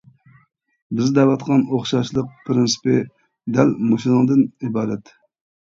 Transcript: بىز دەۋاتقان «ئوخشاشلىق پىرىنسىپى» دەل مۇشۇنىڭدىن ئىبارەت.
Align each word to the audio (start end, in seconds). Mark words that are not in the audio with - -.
بىز 0.99 1.11
دەۋاتقان 1.17 1.65
«ئوخشاشلىق 1.75 2.33
پىرىنسىپى» 2.49 2.97
دەل 3.61 3.77
مۇشۇنىڭدىن 3.93 4.45
ئىبارەت. 4.51 5.17